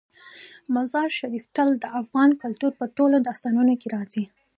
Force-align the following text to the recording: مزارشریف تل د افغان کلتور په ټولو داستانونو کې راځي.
مزارشریف 0.75 1.45
تل 1.55 1.69
د 1.79 1.85
افغان 2.01 2.29
کلتور 2.41 2.71
په 2.79 2.85
ټولو 2.97 3.15
داستانونو 3.27 3.73
کې 3.81 3.87
راځي. 3.95 4.23